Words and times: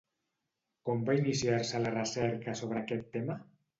Com 0.89 1.03
va 1.09 1.15
iniciar-se 1.19 1.81
la 1.83 1.91
recerca 1.99 2.57
sobre 2.63 2.81
aquest 2.83 3.07
tema? 3.19 3.37